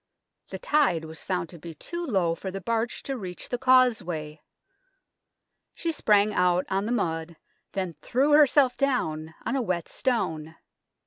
[0.49, 4.41] The tide was found to be too low for the barge to reach the causeway.
[5.75, 7.37] She sprang out on the mud,
[7.73, 10.55] then threw herself down on a wet stone.